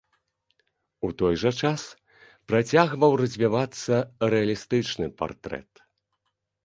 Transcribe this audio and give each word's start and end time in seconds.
У 1.07 1.09
той 1.19 1.33
жа 1.41 1.51
час 1.67 1.81
працягваў 2.51 3.11
развівацца 3.21 4.01
рэалістычны 4.37 5.05
партрэт. 5.21 5.71